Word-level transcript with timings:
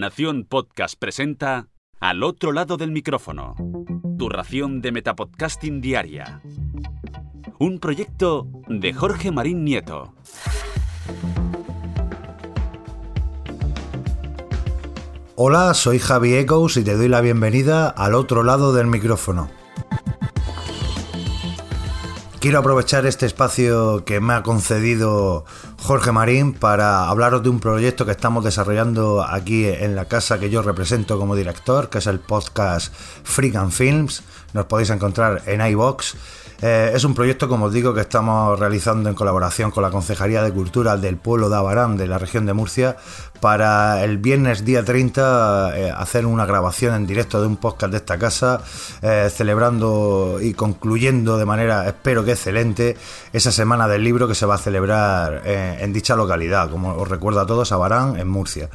Nación 0.00 0.46
Podcast 0.48 0.94
presenta 0.98 1.68
Al 2.00 2.22
otro 2.22 2.52
lado 2.52 2.78
del 2.78 2.90
micrófono. 2.90 3.54
Tu 4.18 4.30
ración 4.30 4.80
de 4.80 4.92
Metapodcasting 4.92 5.82
Diaria. 5.82 6.40
Un 7.58 7.78
proyecto 7.80 8.48
de 8.66 8.94
Jorge 8.94 9.30
Marín 9.30 9.62
Nieto. 9.62 10.14
Hola, 15.36 15.74
soy 15.74 15.98
Javi 15.98 16.32
Echoes 16.32 16.78
y 16.78 16.82
te 16.82 16.96
doy 16.96 17.08
la 17.08 17.20
bienvenida 17.20 17.90
al 17.90 18.14
otro 18.14 18.42
lado 18.42 18.72
del 18.72 18.86
micrófono. 18.86 19.50
Quiero 22.40 22.60
aprovechar 22.60 23.04
este 23.04 23.26
espacio 23.26 24.02
que 24.06 24.18
me 24.18 24.32
ha 24.32 24.42
concedido 24.42 25.44
Jorge 25.76 26.10
Marín 26.10 26.54
para 26.54 27.06
hablaros 27.06 27.42
de 27.42 27.50
un 27.50 27.60
proyecto 27.60 28.06
que 28.06 28.12
estamos 28.12 28.42
desarrollando 28.42 29.22
aquí 29.22 29.66
en 29.66 29.94
la 29.94 30.06
casa 30.06 30.40
que 30.40 30.48
yo 30.48 30.62
represento 30.62 31.18
como 31.18 31.36
director, 31.36 31.90
que 31.90 31.98
es 31.98 32.06
el 32.06 32.18
podcast 32.18 32.94
Freak 33.24 33.68
Films. 33.68 34.22
Nos 34.52 34.66
podéis 34.66 34.90
encontrar 34.90 35.42
en 35.46 35.60
iBox. 35.60 36.16
Eh, 36.62 36.92
es 36.94 37.04
un 37.04 37.14
proyecto, 37.14 37.48
como 37.48 37.66
os 37.66 37.72
digo, 37.72 37.94
que 37.94 38.02
estamos 38.02 38.58
realizando 38.58 39.08
en 39.08 39.14
colaboración 39.14 39.70
con 39.70 39.82
la 39.82 39.90
Concejalía 39.90 40.42
de 40.42 40.52
Cultura 40.52 40.98
del 40.98 41.16
pueblo 41.16 41.48
de 41.48 41.56
Abarán, 41.56 41.96
de 41.96 42.06
la 42.06 42.18
región 42.18 42.44
de 42.44 42.52
Murcia, 42.52 42.96
para 43.40 44.04
el 44.04 44.18
viernes 44.18 44.62
día 44.62 44.84
30 44.84 45.72
eh, 45.74 45.90
hacer 45.90 46.26
una 46.26 46.44
grabación 46.44 46.94
en 46.94 47.06
directo 47.06 47.40
de 47.40 47.46
un 47.46 47.56
podcast 47.56 47.92
de 47.92 47.96
esta 47.96 48.18
casa, 48.18 48.60
eh, 49.00 49.30
celebrando 49.34 50.38
y 50.42 50.52
concluyendo 50.52 51.38
de 51.38 51.46
manera, 51.46 51.86
espero 51.86 52.26
que 52.26 52.32
excelente, 52.32 52.94
esa 53.32 53.52
semana 53.52 53.88
del 53.88 54.04
libro 54.04 54.28
que 54.28 54.34
se 54.34 54.44
va 54.44 54.56
a 54.56 54.58
celebrar 54.58 55.42
en 55.46 55.92
dicha 55.94 56.14
localidad, 56.14 56.70
como 56.70 56.94
os 56.94 57.08
recuerdo 57.08 57.40
a 57.40 57.46
todos, 57.46 57.72
Abarán, 57.72 58.18
en 58.18 58.28
Murcia. 58.28 58.68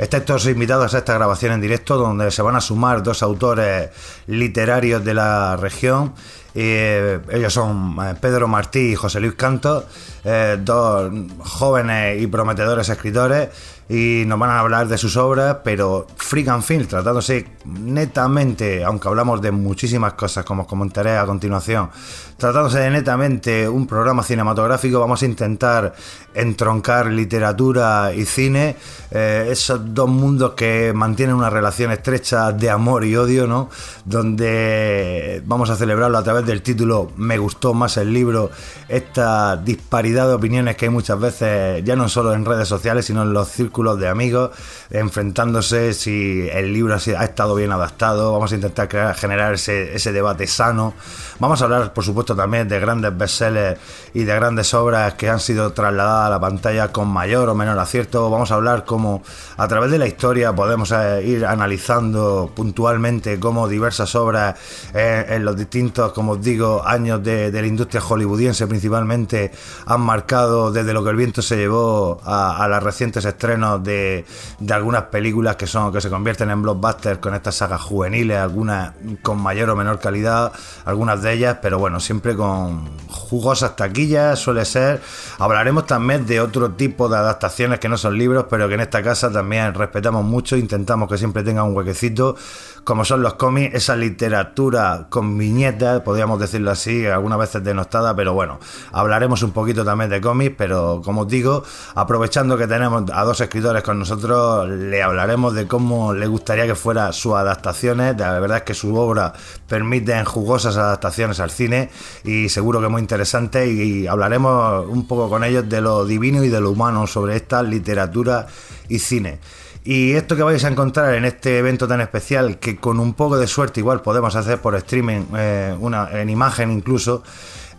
Estáis 0.00 0.24
todos 0.24 0.46
invitados 0.46 0.94
a 0.94 0.98
esta 0.98 1.12
grabación 1.12 1.52
en 1.52 1.60
directo 1.60 1.98
donde 1.98 2.30
se 2.30 2.40
van 2.40 2.56
a 2.56 2.60
sumar 2.62 3.02
dos 3.02 3.22
autores 3.22 3.90
literarios 4.26 5.04
de 5.04 5.12
la 5.12 5.19
región. 5.60 6.12
Eh, 6.54 7.20
ellos 7.30 7.52
son 7.52 7.96
eh, 8.02 8.14
Pedro 8.20 8.48
Martí 8.48 8.92
y 8.92 8.94
José 8.94 9.20
Luis 9.20 9.34
Canto, 9.34 9.86
eh, 10.24 10.58
dos 10.60 11.12
jóvenes 11.38 12.20
y 12.20 12.26
prometedores 12.26 12.88
escritores 12.88 13.48
y 13.90 14.22
nos 14.24 14.38
van 14.38 14.50
a 14.50 14.60
hablar 14.60 14.86
de 14.86 14.96
sus 14.96 15.16
obras, 15.16 15.56
pero 15.64 16.06
Freak 16.14 16.46
and 16.46 16.62
Film, 16.62 16.86
tratándose 16.86 17.44
netamente, 17.64 18.84
aunque 18.84 19.08
hablamos 19.08 19.42
de 19.42 19.50
muchísimas 19.50 20.12
cosas, 20.12 20.44
como 20.44 20.62
os 20.62 20.68
comentaré 20.68 21.18
a 21.18 21.26
continuación, 21.26 21.90
tratándose 22.36 22.78
de 22.78 22.90
netamente 22.90 23.68
un 23.68 23.88
programa 23.88 24.22
cinematográfico, 24.22 25.00
vamos 25.00 25.20
a 25.22 25.26
intentar 25.26 25.92
entroncar 26.32 27.06
literatura 27.06 28.12
y 28.14 28.24
cine, 28.26 28.76
eh, 29.10 29.48
esos 29.50 29.80
dos 29.92 30.08
mundos 30.08 30.52
que 30.52 30.92
mantienen 30.94 31.34
una 31.34 31.50
relación 31.50 31.90
estrecha 31.90 32.52
de 32.52 32.70
amor 32.70 33.04
y 33.04 33.16
odio, 33.16 33.48
¿no? 33.48 33.70
Donde 34.04 35.42
vamos 35.46 35.68
a 35.68 35.74
celebrarlo 35.74 36.16
a 36.16 36.22
través 36.22 36.46
del 36.46 36.62
título 36.62 37.10
Me 37.16 37.38
gustó 37.38 37.74
más 37.74 37.96
el 37.96 38.12
libro, 38.12 38.52
esta 38.88 39.56
disparidad 39.56 40.28
de 40.28 40.34
opiniones 40.34 40.76
que 40.76 40.84
hay 40.84 40.90
muchas 40.92 41.18
veces, 41.18 41.82
ya 41.84 41.96
no 41.96 42.08
solo 42.08 42.34
en 42.34 42.44
redes 42.44 42.68
sociales, 42.68 43.06
sino 43.06 43.22
en 43.22 43.32
los 43.32 43.48
círculos 43.48 43.79
de 43.80 44.08
amigos, 44.08 44.50
enfrentándose 44.90 45.94
si 45.94 46.46
el 46.52 46.72
libro 46.72 46.94
ha 46.94 47.24
estado 47.24 47.54
bien 47.54 47.72
adaptado, 47.72 48.32
vamos 48.32 48.52
a 48.52 48.54
intentar 48.56 48.88
crear, 48.88 49.14
generar 49.14 49.54
ese, 49.54 50.12
debate 50.12 50.46
sano, 50.46 50.92
vamos 51.38 51.62
a 51.62 51.64
hablar 51.64 51.94
por 51.94 52.04
supuesto 52.04 52.36
también 52.36 52.68
de 52.68 52.78
grandes 52.78 53.16
bestsellers 53.16 53.80
y 54.12 54.24
de 54.24 54.34
grandes 54.34 54.74
obras 54.74 55.14
que 55.14 55.30
han 55.30 55.40
sido 55.40 55.72
trasladadas 55.72 56.26
a 56.26 56.30
la 56.30 56.40
pantalla 56.40 56.92
con 56.92 57.08
mayor 57.08 57.48
o 57.48 57.54
menor 57.54 57.78
acierto, 57.78 58.28
vamos 58.28 58.50
a 58.50 58.56
hablar 58.56 58.84
cómo 58.84 59.22
a 59.56 59.66
través 59.66 59.90
de 59.90 59.98
la 59.98 60.06
historia 60.06 60.52
podemos 60.52 60.92
eh, 60.92 61.22
ir 61.24 61.46
analizando 61.46 62.50
puntualmente 62.54 63.40
cómo 63.40 63.66
diversas 63.66 64.14
obras 64.14 64.56
eh, 64.92 65.24
en 65.30 65.44
los 65.44 65.56
distintos, 65.56 66.12
como 66.12 66.32
os 66.32 66.42
digo, 66.42 66.82
años 66.84 67.22
de, 67.22 67.50
la 67.50 67.66
industria 67.66 68.00
hollywoodiense 68.00 68.66
principalmente 68.66 69.52
han 69.86 70.02
marcado 70.02 70.70
desde 70.70 70.92
lo 70.92 71.02
que 71.02 71.10
el 71.10 71.16
viento 71.16 71.40
se 71.42 71.56
llevó 71.56 72.20
a, 72.24 72.62
a 72.62 72.68
las 72.68 72.82
recientes 72.82 73.24
estrenos 73.24 73.69
de, 73.78 74.24
algunas 74.70 75.04
películas 75.04 75.56
que 75.56 75.66
son 75.66 75.92
que 75.92 76.00
se 76.00 76.10
convierten 76.10 76.50
en 76.50 76.62
blockbusters 76.62 77.18
con 77.18 77.34
estas 77.34 77.56
sagas 77.56 77.80
juveniles, 77.80 78.38
algunas 78.38 78.92
con 79.22 79.40
mayor 79.40 79.70
o 79.70 79.76
menor 79.76 79.98
calidad, 79.98 80.52
algunas 80.84 81.22
de 81.22 81.32
ellas, 81.32 81.58
pero 81.62 81.78
bueno, 81.78 82.00
siempre 82.00 82.36
con 82.36 82.88
jugosas 83.08 83.76
taquillas, 83.76 84.38
suele 84.38 84.64
ser. 84.64 85.00
Hablaremos 85.38 85.86
también 85.86 86.26
de 86.26 86.40
otro 86.40 86.72
tipo 86.72 87.08
de 87.08 87.16
adaptaciones 87.16 87.78
que 87.78 87.88
no 87.88 87.96
son 87.96 88.18
libros, 88.18 88.46
pero 88.50 88.68
que 88.68 88.74
en 88.74 88.80
esta 88.80 89.02
casa 89.02 89.30
también 89.30 89.74
respetamos 89.74 90.24
mucho, 90.24 90.56
intentamos 90.56 91.08
que 91.08 91.18
siempre 91.18 91.42
tenga 91.42 91.62
un 91.62 91.76
huequecito, 91.76 92.36
como 92.84 93.04
son 93.04 93.22
los 93.22 93.34
cómics, 93.34 93.74
esa 93.74 93.96
literatura 93.96 95.06
con 95.08 95.36
viñetas, 95.36 96.00
podríamos 96.00 96.40
decirlo 96.40 96.70
así, 96.70 97.06
algunas 97.06 97.38
veces 97.38 97.62
denostada, 97.62 98.14
pero 98.14 98.32
bueno, 98.34 98.58
hablaremos 98.92 99.42
un 99.42 99.52
poquito 99.52 99.84
también 99.84 100.10
de 100.10 100.20
cómics, 100.20 100.54
pero 100.56 101.02
como 101.04 101.22
os 101.22 101.28
digo, 101.28 101.62
aprovechando 101.94 102.56
que 102.56 102.66
tenemos 102.66 103.04
a 103.12 103.24
dos 103.24 103.40
escritores 103.50 103.82
con 103.82 103.98
nosotros, 103.98 104.68
le 104.68 105.02
hablaremos 105.02 105.52
de 105.54 105.66
cómo 105.66 106.14
le 106.14 106.28
gustaría 106.28 106.68
que 106.68 106.76
fuera 106.76 107.12
sus 107.12 107.34
adaptaciones. 107.34 108.16
La 108.16 108.38
verdad 108.38 108.58
es 108.58 108.62
que 108.62 108.74
su 108.74 108.94
obra 108.94 109.32
permite 109.66 110.24
jugosas 110.24 110.76
adaptaciones 110.76 111.40
al 111.40 111.50
cine 111.50 111.90
y 112.22 112.48
seguro 112.48 112.80
que 112.80 112.86
muy 112.86 113.00
interesante. 113.00 113.66
Y, 113.66 114.06
hablaremos 114.06 114.86
un 114.86 115.04
poco 115.08 115.28
con 115.28 115.42
ellos 115.42 115.68
de 115.68 115.80
lo 115.80 116.06
divino 116.06 116.44
y 116.44 116.48
de 116.48 116.60
lo 116.60 116.70
humano 116.70 117.08
sobre 117.08 117.34
esta 117.34 117.60
literatura 117.64 118.46
y 118.88 119.00
cine. 119.00 119.40
Y 119.82 120.12
esto 120.12 120.36
que 120.36 120.44
vais 120.44 120.62
a 120.62 120.68
encontrar 120.68 121.14
en 121.14 121.24
este 121.24 121.58
evento 121.58 121.88
tan 121.88 122.00
especial, 122.00 122.60
que 122.60 122.76
con 122.76 123.00
un 123.00 123.14
poco 123.14 123.36
de 123.36 123.48
suerte 123.48 123.80
igual 123.80 124.00
podemos 124.00 124.36
hacer 124.36 124.60
por 124.60 124.76
streaming, 124.76 125.22
eh, 125.36 125.74
una, 125.80 126.08
en 126.12 126.30
imagen 126.30 126.70
incluso, 126.70 127.24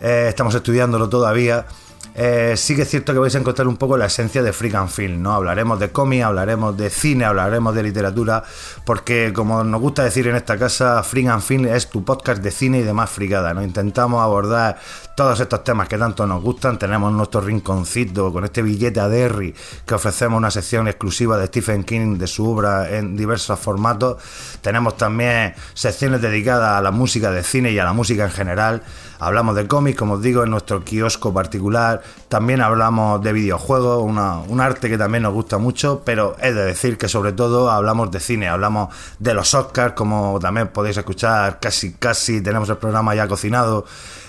eh, 0.02 0.26
estamos 0.28 0.54
estudiándolo 0.54 1.08
todavía. 1.08 1.64
Eh, 2.14 2.54
sí 2.58 2.76
que 2.76 2.82
es 2.82 2.90
cierto 2.90 3.14
que 3.14 3.18
vais 3.18 3.34
a 3.34 3.38
encontrar 3.38 3.66
un 3.66 3.78
poco 3.78 3.96
la 3.96 4.06
esencia 4.06 4.42
de 4.42 4.52
Freak 4.52 4.74
and 4.74 4.90
Film, 4.90 5.22
¿no? 5.22 5.32
Hablaremos 5.32 5.80
de 5.80 5.90
cómic, 5.90 6.22
hablaremos 6.22 6.76
de 6.76 6.90
cine, 6.90 7.24
hablaremos 7.24 7.74
de 7.74 7.82
literatura, 7.82 8.44
porque 8.84 9.32
como 9.34 9.64
nos 9.64 9.80
gusta 9.80 10.04
decir 10.04 10.26
en 10.28 10.36
esta 10.36 10.58
casa, 10.58 11.02
Freak 11.02 11.28
and 11.28 11.42
Film 11.42 11.66
es 11.66 11.88
tu 11.88 12.04
podcast 12.04 12.42
de 12.42 12.50
cine 12.50 12.80
y 12.80 12.82
demás 12.82 13.08
fricada, 13.08 13.54
¿no? 13.54 13.62
Intentamos 13.62 14.22
abordar 14.22 14.78
todos 15.16 15.40
estos 15.40 15.64
temas 15.64 15.88
que 15.88 15.98
tanto 15.98 16.26
nos 16.26 16.42
gustan, 16.42 16.78
tenemos 16.78 17.12
nuestro 17.12 17.40
rinconcito 17.40 18.32
con 18.32 18.44
este 18.44 18.62
billete 18.62 19.00
a 19.00 19.08
Derry 19.08 19.54
que 19.86 19.94
ofrecemos 19.94 20.38
una 20.38 20.50
sección 20.50 20.88
exclusiva 20.88 21.36
de 21.36 21.46
Stephen 21.46 21.84
King 21.84 22.18
de 22.18 22.26
su 22.26 22.48
obra 22.50 22.90
en 22.90 23.16
diversos 23.16 23.58
formatos, 23.58 24.22
tenemos 24.60 24.96
también 24.96 25.54
secciones 25.74 26.22
dedicadas 26.22 26.78
a 26.78 26.82
la 26.82 26.90
música 26.90 27.30
de 27.30 27.42
cine 27.42 27.72
y 27.72 27.78
a 27.78 27.84
la 27.84 27.92
música 27.92 28.24
en 28.24 28.30
general, 28.30 28.82
hablamos 29.18 29.54
de 29.54 29.66
cómics, 29.66 29.98
como 29.98 30.14
os 30.14 30.22
digo, 30.22 30.44
en 30.44 30.50
nuestro 30.50 30.84
kiosco 30.84 31.32
particular, 31.32 32.01
también 32.28 32.60
hablamos 32.60 33.22
de 33.22 33.32
videojuegos, 33.32 34.02
un 34.02 34.60
arte 34.60 34.88
que 34.88 34.98
también 34.98 35.22
nos 35.22 35.32
gusta 35.32 35.58
mucho, 35.58 36.02
pero 36.04 36.36
es 36.40 36.54
de 36.54 36.64
decir 36.64 36.98
que 36.98 37.08
sobre 37.08 37.32
todo 37.32 37.70
hablamos 37.70 38.10
de 38.10 38.20
cine, 38.20 38.48
hablamos 38.48 38.94
de 39.18 39.34
los 39.34 39.52
Oscars, 39.54 39.94
como 39.94 40.38
también 40.40 40.68
podéis 40.68 40.96
escuchar 40.96 41.58
casi 41.60 41.92
casi, 41.94 42.40
tenemos 42.40 42.68
el 42.68 42.76
programa 42.76 43.14
ya 43.14 43.28
cocinado. 43.28 43.84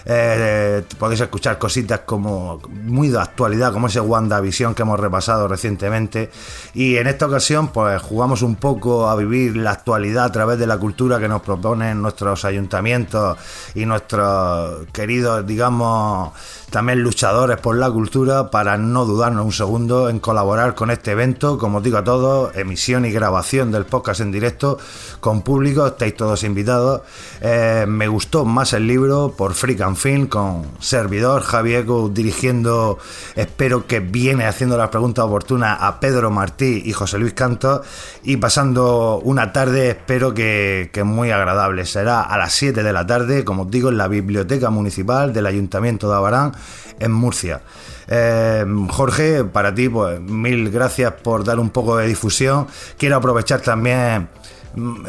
Eh, 0.06 0.84
podéis 0.98 1.22
escuchar 1.22 1.58
cositas 1.58 2.02
como 2.02 2.62
muy 2.70 3.10
de 3.10 3.20
actualidad, 3.20 3.72
como 3.72 3.88
ese 3.88 4.00
WandaVision 4.00 4.76
que 4.76 4.82
hemos 4.82 5.00
repasado 5.00 5.48
recientemente. 5.48 6.30
Y 6.74 6.98
en 6.98 7.08
esta 7.08 7.26
ocasión, 7.26 7.70
pues 7.70 8.02
jugamos 8.02 8.42
un 8.42 8.56
poco 8.56 9.10
a 9.10 9.16
vivir 9.16 9.56
la 9.56 9.72
actualidad 9.72 10.26
a 10.26 10.32
través 10.32 10.60
de 10.60 10.68
la 10.68 10.78
cultura 10.78 11.20
que 11.20 11.28
nos 11.28 11.42
proponen 11.42 12.02
nuestros 12.02 12.46
ayuntamientos 12.46 13.38
y 13.76 13.86
nuestros 13.86 14.88
queridos, 14.92 15.46
digamos, 15.46 16.32
también 16.70 17.02
luchadores 17.02 17.58
por 17.58 17.78
la 17.78 17.90
cultura 17.92 18.50
para 18.50 18.78
no 18.78 19.06
dudarnos 19.06 19.46
un 19.46 19.52
segundo 19.52 20.10
en 20.10 20.20
colaborar 20.20 20.74
con 20.76 20.90
este 20.90 21.12
evento. 21.12 21.58
Como 21.58 21.78
os 21.78 21.84
digo 21.84 21.98
a 21.98 22.04
todos, 22.04 22.56
emisión 22.56 23.06
y 23.06 23.12
grabación 23.12 23.72
del 23.72 23.86
podcast 23.86 24.22
en 24.22 24.32
directo 24.32 24.78
con 25.20 25.42
público, 25.44 25.86
estáis 25.86 26.18
todos 26.18 26.44
invitados. 26.44 27.02
Eh, 27.42 27.86
me 27.88 28.08
gustó 28.08 28.44
más 28.46 28.74
el 28.74 28.88
libro 28.88 29.34
por 29.38 29.54
Freak 29.54 29.82
and 29.82 29.93
Film 29.96 30.28
con 30.28 30.66
servidor 30.80 31.42
Javier 31.42 31.86
dirigiendo, 32.12 32.98
espero 33.36 33.88
que 33.88 34.00
viene 34.00 34.46
haciendo 34.46 34.78
las 34.78 34.90
preguntas 34.90 35.26
oportunas 35.26 35.78
a 35.82 36.00
Pedro 36.00 36.32
Martí 36.32 36.82
y 36.86 36.94
José 36.94 37.18
Luis 37.18 37.34
Canto 37.34 37.82
y 38.24 38.38
pasando 38.38 39.20
una 39.24 39.52
tarde, 39.52 39.90
espero 39.90 40.34
que, 40.34 40.90
que 40.94 41.04
muy 41.04 41.32
agradable. 41.32 41.86
Será 41.86 42.22
a 42.22 42.38
las 42.38 42.54
7 42.54 42.84
de 42.84 42.94
la 42.94 43.06
tarde, 43.06 43.44
como 43.44 43.64
os 43.64 43.72
digo, 43.72 43.90
en 43.90 43.98
la 43.98 44.08
Biblioteca 44.08 44.70
Municipal 44.70 45.34
del 45.34 45.46
Ayuntamiento 45.46 46.10
de 46.10 46.16
Abarán 46.16 46.54
en 47.00 47.12
Murcia. 47.12 47.62
Eh, 48.08 48.66
Jorge, 48.90 49.44
para 49.44 49.74
ti, 49.74 49.90
pues 49.90 50.20
mil 50.20 50.70
gracias 50.70 51.14
por 51.14 51.44
dar 51.44 51.60
un 51.60 51.70
poco 51.70 51.98
de 51.98 52.08
difusión. 52.08 52.68
Quiero 52.98 53.18
aprovechar 53.18 53.62
también 53.62 54.30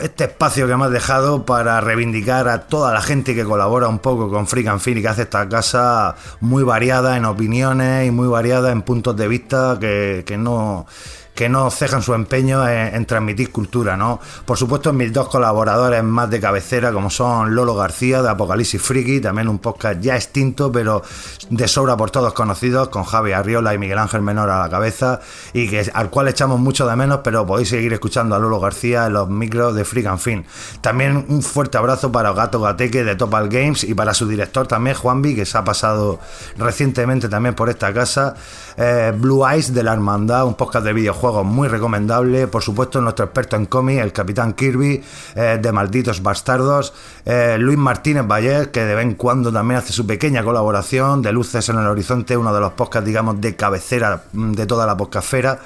este 0.03 0.25
espacio 0.25 0.67
que 0.67 0.77
me 0.77 0.85
has 0.85 0.91
dejado 0.91 1.45
para 1.45 1.81
reivindicar 1.81 2.49
a 2.49 2.63
toda 2.67 2.93
la 2.93 3.01
gente 3.01 3.35
que 3.35 3.45
colabora 3.45 3.89
un 3.89 3.99
poco 3.99 4.31
con 4.31 4.47
Freak 4.47 4.69
and 4.69 4.81
Film 4.81 4.99
y 4.99 5.03
que 5.03 5.09
hace 5.09 5.23
esta 5.23 5.49
casa 5.49 6.17
muy 6.41 6.63
variada 6.63 7.17
en 7.17 7.25
opiniones 7.25 8.07
y 8.07 8.11
muy 8.11 8.29
variada 8.29 8.73
en 8.73 8.83
puntos 8.83 9.17
de 9.17 9.29
vista 9.29 9.79
que, 9.81 10.23
que 10.27 10.37
no 10.37 10.87
que 11.35 11.49
no 11.49 11.71
cejan 11.71 12.03
su 12.03 12.15
empeño 12.15 12.67
en, 12.69 13.05
transmitir 13.07 13.51
cultura, 13.51 13.97
¿no? 13.97 14.21
Por 14.45 14.57
supuesto, 14.57 14.93
mis 14.93 15.13
dos 15.13 15.29
colaboradores 15.29 16.03
más 16.05 16.31
de 16.31 16.41
cabecera, 16.41 16.93
como 16.93 17.11
son 17.11 17.55
Lolo 17.55 17.75
García 17.75 18.23
de 18.23 18.31
Apocalipsis 18.31 18.81
Friki, 18.81 19.21
también 19.21 19.49
un 19.49 19.59
podcast 19.59 20.01
ya 20.01 20.15
extinto, 20.15 20.71
pero 20.71 21.03
de 21.51 21.67
sobra 21.67 21.97
por 21.97 22.11
todos 22.11 22.33
conocidos, 22.35 22.89
con 22.89 23.03
Javi 23.03 23.33
Arriola 23.33 23.75
y 23.75 23.79
Miguel 23.79 23.99
Ángel 23.99 24.23
Menor 24.23 24.49
a 24.49 24.61
la 24.61 24.71
cabeza, 24.71 25.21
y 25.53 25.69
que 25.69 25.91
al 25.93 26.09
cual 26.09 26.29
echamos 26.29 26.61
mucho 26.61 26.87
de 26.87 26.95
menos, 26.95 27.21
pero 27.25 27.45
podéis 27.45 27.71
seguir 27.71 27.93
escuchando 27.93 28.37
a 28.37 28.39
Lolo 28.39 28.61
García 28.61 29.07
en 29.07 29.15
los 29.15 29.29
micros 29.29 29.75
de 29.75 29.85
Freak 29.85 30.07
and 30.07 30.21
Fin. 30.21 30.45
También 30.81 31.25
un 31.29 31.43
fuerte 31.43 31.79
abrazo 31.79 32.13
para 32.13 32.33
Gato 32.33 32.61
Gateque 32.61 33.03
de 33.03 33.17
Topal 33.17 33.49
Games 33.49 33.83
y 33.83 33.95
para 33.95 34.15
su 34.15 34.29
director 34.29 34.69
también, 34.69 34.97
Juanvi, 34.97 35.35
que 35.35 35.47
se 35.47 35.59
ha 35.59 35.65
pasado 35.65 36.21
recientemente 36.57 37.29
también 37.29 37.57
por 37.57 37.69
esta 37.71 37.93
casa. 37.93 38.37
Eh, 38.77 39.13
Blue 39.17 39.47
Eyes 39.47 39.75
de 39.75 39.83
la 39.83 39.93
Hermandad, 39.93 40.47
un 40.47 40.55
podcast 40.55 40.85
de 40.85 40.93
videojuegos 40.93 41.24
muy 41.33 41.69
recomendable. 41.69 42.47
Por 42.49 42.63
supuesto, 42.63 43.01
nuestro 43.01 43.25
experto 43.25 43.57
en 43.57 43.67
cómic, 43.67 43.99
el 43.99 44.13
Capitán 44.13 44.53
Kirby, 44.53 45.03
eh, 45.35 45.59
de 45.61 45.73
Malditos 45.73 46.23
Bastardos. 46.23 46.93
Eh, 47.25 47.57
Luis 47.59 47.79
Martínez 47.79 48.27
Valle, 48.27 48.71
que 48.71 48.85
de 48.85 48.95
vez 48.95 49.05
en 49.05 49.15
cuando 49.15 49.51
también 49.53 49.79
hace 49.79 49.93
su 49.93 50.07
pequeña 50.07 50.45
colaboración. 50.45 51.23
De 51.23 51.33
Luces 51.33 51.69
en 51.69 51.79
el 51.79 51.87
Horizonte, 51.87 52.37
uno 52.37 52.53
de 52.53 52.61
los 52.61 52.73
podcasts, 52.75 53.07
digamos, 53.07 53.41
de 53.41 53.57
cabecera 53.57 54.25
mm, 54.33 54.53
de 54.53 54.67
toda 54.67 54.87
la 54.87 54.97
podcastfera. 54.97 55.61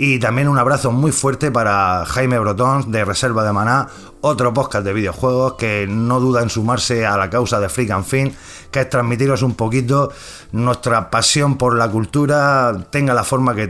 Y 0.00 0.20
también 0.20 0.46
un 0.46 0.56
abrazo 0.56 0.92
muy 0.92 1.10
fuerte 1.10 1.50
para 1.50 2.04
Jaime 2.06 2.38
Brotón 2.38 2.92
de 2.92 3.04
Reserva 3.04 3.42
de 3.42 3.52
Maná, 3.52 3.88
otro 4.20 4.54
podcast 4.54 4.84
de 4.84 4.92
videojuegos 4.92 5.54
que 5.54 5.88
no 5.88 6.20
duda 6.20 6.40
en 6.40 6.50
sumarse 6.50 7.04
a 7.04 7.16
la 7.16 7.28
causa 7.28 7.58
de 7.58 7.68
Freak 7.68 7.90
and 7.90 8.04
Fin, 8.04 8.36
que 8.70 8.82
es 8.82 8.88
transmitiros 8.88 9.42
un 9.42 9.56
poquito 9.56 10.12
nuestra 10.52 11.10
pasión 11.10 11.58
por 11.58 11.74
la 11.74 11.90
cultura, 11.90 12.76
tenga 12.90 13.12
la 13.12 13.24
forma 13.24 13.56
que, 13.56 13.66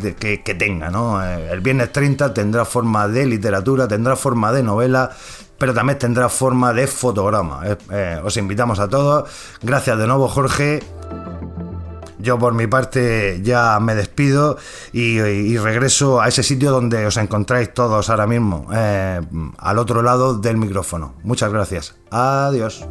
tenga. 0.59 0.91
¿no? 0.91 1.25
Eh, 1.25 1.51
el 1.51 1.61
viernes 1.63 1.93
30 1.93 2.35
tendrá 2.35 2.67
forma 2.67 3.09
de 3.09 3.25
literatura, 3.25 3.89
tendrá 3.89 4.15
forma 4.15 4.53
de 4.53 4.63
novela, 4.63 5.11
pero 5.57 5.73
también 5.73 5.99
tendrá 5.99 6.29
forma 6.29 6.75
de 6.75 6.87
fotograma. 6.89 7.63
Eh, 7.91 8.21
os 8.23 8.37
invitamos 8.37 8.79
a 8.81 8.89
todos. 8.89 9.31
Gracias 9.63 9.97
de 9.97 10.07
nuevo, 10.07 10.29
Jorge. 10.29 10.98
Yo 12.19 12.39
por 12.39 12.55
mi 12.55 12.67
parte 12.67 13.41
ya 13.43 13.79
me 13.81 13.95
despido 13.95 14.59
y, 14.93 15.57
regreso 15.59 16.21
a 16.21 16.29
ese 16.29 16.43
sitio 16.43 16.71
donde 16.71 17.07
os 17.07 17.17
encontráis 17.17 17.73
todos 17.73 18.11
ahora 18.11 18.27
mismo, 18.27 18.67
eh, 18.73 19.21
al 19.59 19.79
otro 19.79 20.03
lado 20.03 20.39
del 20.39 20.57
micrófono. 20.57 21.15
Muchas 21.23 21.53
gracias. 21.53 21.95
Adiós. 22.11 22.87